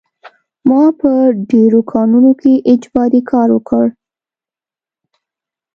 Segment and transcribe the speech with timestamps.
[0.69, 1.11] ما په
[1.51, 3.85] ډېرو کانونو کې اجباري کار وکړ